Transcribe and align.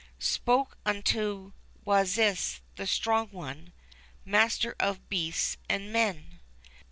Spoke 0.17 0.79
unto 0.83 1.53
Wasis, 1.85 2.61
the 2.75 2.87
Strong 2.87 3.27
One, 3.27 3.71
Master 4.25 4.75
of 4.79 5.07
beasts 5.09 5.57
and 5.69 5.93
men. 5.93 6.39